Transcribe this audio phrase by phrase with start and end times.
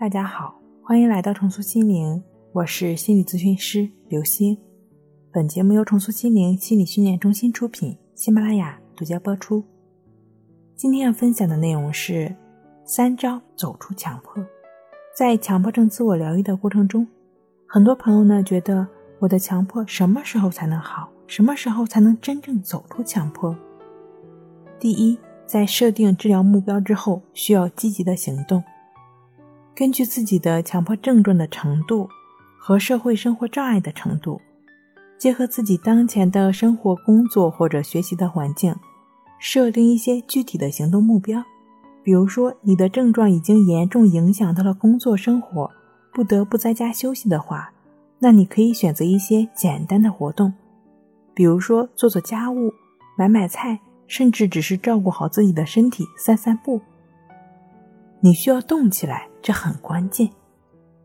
[0.00, 2.22] 大家好，欢迎来到重塑心灵，
[2.52, 4.56] 我是心理咨询师刘星。
[5.30, 9.62] 本节目由重塑心灵心理训练中心出品，喜马拉雅独家播出。
[10.74, 12.34] 今天要分享的内容是
[12.82, 14.42] 三招走出强迫。
[15.14, 17.06] 在强迫症自我疗愈的过程中，
[17.66, 18.88] 很多朋友呢觉得
[19.18, 21.10] 我的强迫什么时候才能好？
[21.26, 23.54] 什么时候才能真正走出强迫？
[24.78, 25.18] 第一。
[25.44, 28.62] 在设定治疗目标之后，需要积极的行动。
[29.80, 32.06] 根据自己的强迫症状的程度
[32.58, 34.38] 和社会生活障碍的程度，
[35.16, 38.76] 结合自己当前的生活、工作或者学习的环境，
[39.38, 41.42] 设定一些具体的行动目标。
[42.02, 45.70] 比如说，你的症状已经严重影响到了工作生活，
[46.12, 47.72] 不得不在家休息的话，
[48.18, 50.52] 那你可以选择一些简单的活动，
[51.32, 52.74] 比如说做做家务、
[53.16, 53.80] 买买菜。
[54.06, 56.80] 甚至只是照顾好自己的身体，散散步。
[58.20, 60.28] 你需要动起来，这很关键。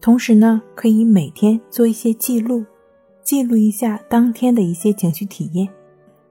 [0.00, 2.64] 同时呢，可以每天做一些记录，
[3.22, 5.68] 记录一下当天的一些情绪体验。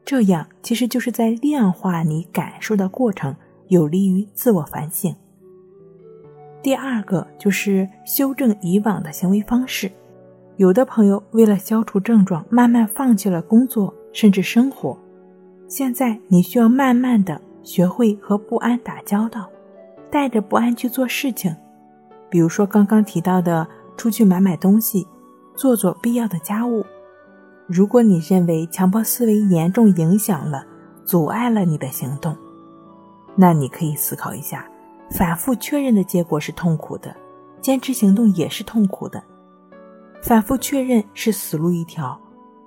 [0.04, 3.36] 这样其实就是在量化你感受的过程，
[3.68, 5.16] 有利于自我反省。
[6.64, 9.92] 第二个就是修正以往的行为方式。
[10.58, 14.98] 有的朋友为了消除症状，慢慢放弃了工作，甚至生活。
[15.68, 19.50] 现在你需要慢慢的学会和不安打交道，
[20.12, 21.56] 带着不安去做事情，
[22.30, 25.08] 比如说刚刚提到的出去买买东西，
[25.56, 26.86] 做做必要的家务。
[27.68, 30.66] 如果你认为强迫思维严重影响了、
[31.06, 32.36] 阻碍了你的行动，
[33.36, 34.68] 那你可以思考一下，
[35.10, 37.16] 反复确认的结果是痛苦的，
[37.62, 39.24] 坚持行动也是痛苦的。
[40.22, 42.20] 反复确认是死路一条，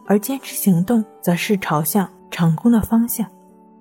[0.07, 2.09] 而坚持行动则是朝向。
[2.31, 3.25] 成功的方向，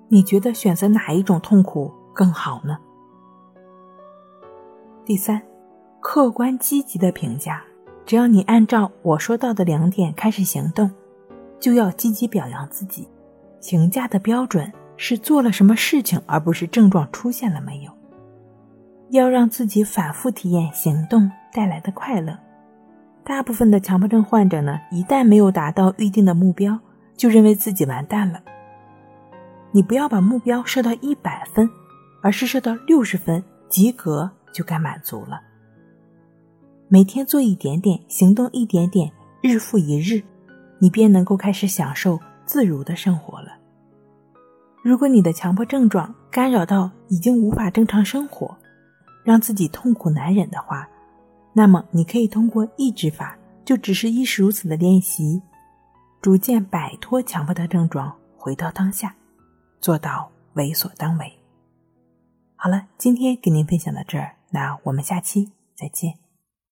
[0.08, 2.78] 你觉得选择哪一种痛苦更好呢？
[5.04, 5.40] 第三，
[6.00, 7.62] 客观积极的评价，
[8.06, 10.90] 只要你按照我说到的两点开始行动，
[11.60, 13.06] 就要积极表扬自己。
[13.60, 17.92] 评价的标准是做了什么事情，而不是症状出现了没有。
[19.10, 22.38] 要让自己反复体验行动带来的快乐。
[23.24, 26.78] 大部分的强迫症患者呢，一旦没有达到预定的目标。
[27.16, 28.42] 就认为自己完蛋了。
[29.70, 31.70] 你不要把目标设到一百分，
[32.20, 35.38] 而是设到六十分，及格就该满足了。
[36.88, 40.22] 每天做一点点，行动一点点，日复一日，
[40.78, 43.48] 你便能够开始享受自如的生活了。
[44.82, 48.56] 如果你的强迫症状干扰到已经无法正常生活，
[49.24, 50.88] 让自己痛苦难忍的话，
[51.52, 55.42] 那么你可以通过抑制法，就只是亦是如此的练习。
[56.20, 59.14] 逐渐摆脱强迫的症状，回到当下，
[59.80, 61.32] 做到为所当为。
[62.56, 66.23] 好了，今天给您分享到这儿，那我们下期再见。